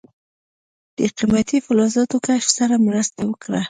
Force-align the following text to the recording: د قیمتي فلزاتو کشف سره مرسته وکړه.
د 0.97 0.99
قیمتي 1.17 1.57
فلزاتو 1.65 2.17
کشف 2.27 2.49
سره 2.59 2.75
مرسته 2.87 3.19
وکړه. 3.25 3.59